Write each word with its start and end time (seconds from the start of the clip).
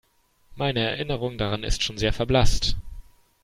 Meine 0.55 0.79
Erinnerung 0.79 1.37
daran 1.37 1.63
ist 1.63 1.83
schon 1.83 1.99
sehr 1.99 2.11
verblasst. 2.11 2.75